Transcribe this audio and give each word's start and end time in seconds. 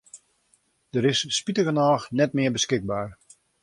Dy 0.91 0.99
is 1.11 1.19
spitigernôch 1.37 2.05
net 2.17 2.31
mear 2.35 2.51
beskikber. 2.55 3.05